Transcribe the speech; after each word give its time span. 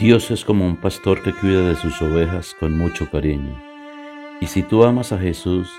Dios 0.00 0.30
es 0.30 0.46
como 0.46 0.64
un 0.64 0.76
pastor 0.76 1.22
que 1.22 1.34
cuida 1.34 1.68
de 1.68 1.76
sus 1.76 2.00
ovejas 2.00 2.56
con 2.58 2.72
mucho 2.72 3.10
cariño. 3.10 3.54
Y 4.40 4.46
si 4.46 4.62
tú 4.62 4.82
amas 4.84 5.12
a 5.12 5.18
Jesús, 5.18 5.70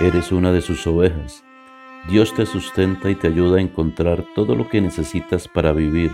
eres 0.00 0.32
una 0.32 0.50
de 0.50 0.62
sus 0.62 0.86
ovejas. 0.86 1.44
Dios 2.08 2.32
te 2.32 2.46
sustenta 2.46 3.10
y 3.10 3.16
te 3.16 3.28
ayuda 3.28 3.58
a 3.58 3.60
encontrar 3.60 4.24
todo 4.34 4.56
lo 4.56 4.70
que 4.70 4.80
necesitas 4.80 5.46
para 5.46 5.72
vivir. 5.72 6.10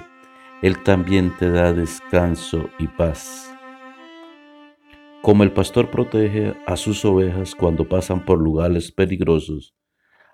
Él 0.60 0.82
también 0.82 1.36
te 1.36 1.48
da 1.48 1.72
descanso 1.72 2.68
y 2.80 2.88
paz. 2.88 3.54
Como 5.22 5.44
el 5.44 5.52
pastor 5.52 5.88
protege 5.88 6.52
a 6.66 6.76
sus 6.76 7.04
ovejas 7.04 7.54
cuando 7.54 7.88
pasan 7.88 8.24
por 8.24 8.40
lugares 8.40 8.90
peligrosos, 8.90 9.72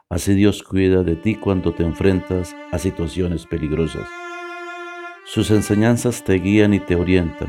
así 0.08 0.33
Dios 0.33 0.62
cuida 0.62 1.02
de 1.02 1.16
ti 1.16 1.34
cuando 1.34 1.74
te 1.74 1.83
enfrentas 1.83 2.56
a 2.70 2.78
situaciones 2.78 3.44
peligrosas. 3.44 4.08
Sus 5.33 5.50
enseñanzas 5.50 6.25
te 6.25 6.34
guían 6.34 6.75
y 6.75 6.78
te 6.78 6.94
orientan, 6.94 7.48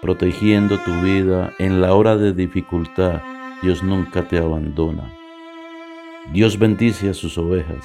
protegiendo 0.00 0.78
tu 0.78 0.92
vida 1.00 1.52
en 1.58 1.80
la 1.80 1.92
hora 1.92 2.16
de 2.16 2.32
dificultad. 2.32 3.20
Dios 3.62 3.82
nunca 3.82 4.28
te 4.28 4.38
abandona. 4.38 5.12
Dios 6.32 6.56
bendice 6.56 7.10
a 7.10 7.14
sus 7.14 7.36
ovejas. 7.36 7.84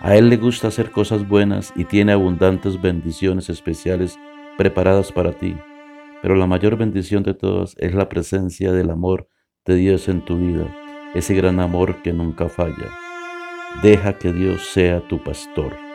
A 0.00 0.14
Él 0.14 0.28
le 0.28 0.36
gusta 0.36 0.68
hacer 0.68 0.90
cosas 0.90 1.26
buenas 1.26 1.72
y 1.74 1.86
tiene 1.86 2.12
abundantes 2.12 2.78
bendiciones 2.82 3.48
especiales 3.48 4.18
preparadas 4.58 5.10
para 5.10 5.32
ti. 5.32 5.56
Pero 6.20 6.34
la 6.34 6.46
mayor 6.46 6.76
bendición 6.76 7.22
de 7.22 7.32
todas 7.32 7.74
es 7.78 7.94
la 7.94 8.10
presencia 8.10 8.72
del 8.72 8.90
amor 8.90 9.26
de 9.64 9.76
Dios 9.76 10.06
en 10.06 10.22
tu 10.22 10.36
vida, 10.36 10.66
ese 11.14 11.32
gran 11.32 11.60
amor 11.60 12.02
que 12.02 12.12
nunca 12.12 12.50
falla. 12.50 12.90
Deja 13.82 14.18
que 14.18 14.34
Dios 14.34 14.66
sea 14.66 15.00
tu 15.08 15.24
pastor. 15.24 15.89